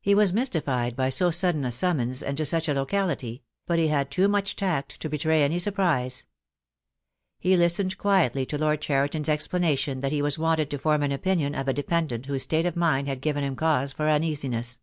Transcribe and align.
He 0.00 0.14
was 0.14 0.32
mystified 0.32 0.94
by 0.94 1.08
so 1.08 1.32
sudden 1.32 1.64
a 1.64 1.72
summons 1.72 2.22
and 2.22 2.36
to 2.36 2.46
such 2.46 2.68
a 2.68 2.72
locality; 2.72 3.42
but 3.66 3.80
he 3.80 3.88
had 3.88 4.08
too 4.08 4.28
much 4.28 4.54
tact 4.54 5.00
to 5.00 5.08
betray 5.08 5.42
any 5.42 5.58
surprise. 5.58 6.24
He 7.40 7.56
listened 7.56 7.98
quietly 7.98 8.46
to 8.46 8.56
Lord 8.56 8.80
Cheriton's 8.80 9.26
explana 9.26 9.76
tion 9.76 10.02
that 10.02 10.12
he 10.12 10.22
was 10.22 10.38
wanted 10.38 10.70
to 10.70 10.78
form 10.78 11.02
an 11.02 11.10
opinion 11.10 11.56
of 11.56 11.66
a 11.66 11.72
dependent 11.74 12.26
whose 12.26 12.44
state 12.44 12.64
of 12.64 12.76
mind 12.76 13.08
had 13.08 13.20
given 13.20 13.56
cause 13.56 13.90
for 13.92 14.08
uneasiness. 14.08 14.78